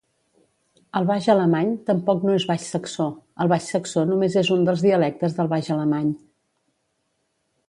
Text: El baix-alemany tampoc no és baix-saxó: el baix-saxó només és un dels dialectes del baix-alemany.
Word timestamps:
El 0.99 1.03
baix-alemany 1.09 1.69
tampoc 1.89 2.25
no 2.29 2.33
és 2.39 2.47
baix-saxó: 2.53 3.07
el 3.45 3.53
baix-saxó 3.53 4.09
només 4.15 4.41
és 4.45 4.53
un 4.59 4.67
dels 4.71 4.85
dialectes 4.89 5.39
del 5.41 5.55
baix-alemany. 5.57 6.13